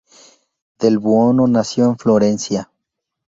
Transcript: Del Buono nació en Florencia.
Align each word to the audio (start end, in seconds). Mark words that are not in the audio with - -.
Del 0.79 0.97
Buono 0.97 1.45
nació 1.47 1.85
en 1.85 1.95
Florencia. 1.99 2.71